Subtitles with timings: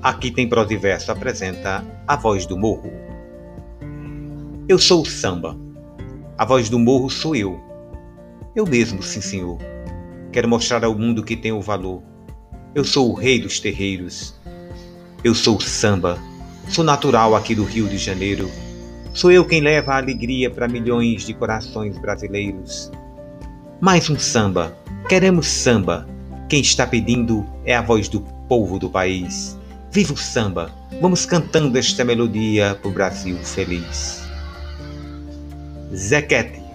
[0.00, 2.92] Aqui tem prosa e verso apresenta a voz do morro.
[4.68, 5.58] Eu sou o samba.
[6.36, 7.58] A voz do morro sou eu.
[8.54, 9.58] Eu mesmo, sim, senhor.
[10.30, 12.00] Quero mostrar ao mundo que tem o valor.
[12.76, 14.38] Eu sou o rei dos terreiros.
[15.24, 16.16] Eu sou o samba.
[16.68, 18.48] Sou natural aqui do Rio de Janeiro.
[19.12, 22.92] Sou eu quem leva a alegria para milhões de corações brasileiros.
[23.80, 24.76] Mais um samba.
[25.08, 26.06] Queremos samba.
[26.48, 29.57] Quem está pedindo é a voz do povo do país.
[29.98, 30.70] Viva o samba!
[31.00, 34.22] Vamos cantando esta melodia pro Brasil feliz.
[35.92, 36.67] Zequete